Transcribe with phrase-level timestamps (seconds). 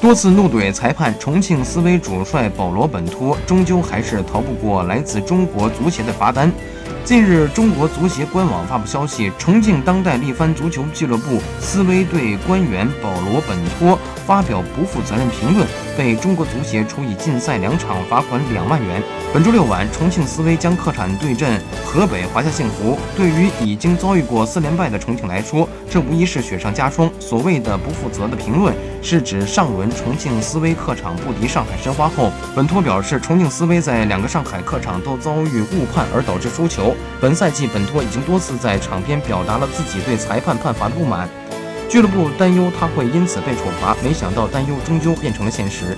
[0.00, 6.50] 多次怒怼裁判，重庆斯威主帅保罗·本托终究还是逃不过来自中国足协的罚单。
[7.04, 15.66] 近日，中国足协官网发布消息，重庆当代力帆足球俱乐部斯威队官员保罗·本托发表不负责任评论，
[15.98, 19.02] 被中国足协处以禁赛两场、罚款两万元。
[19.32, 22.96] 本周六晚，重庆斯威将客场对阵河北华夏幸福。
[23.16, 27.10] 对于已经遭遇过四连败的重庆来说，这无疑是雪上加霜。
[27.18, 36.89] 所谓的不负责的评论，是指上轮重庆斯威客场不敌上海申花后，本托表示重庆斯威在两个上海客场都遭遇误判而导致输球。
[37.20, 41.28] 本赛季，本托已经多次在场边表达了自己对裁判判罚的不满，
[41.88, 45.96] 俱乐部担忧他会因此被处罚，没想到担忧终究变成了现实。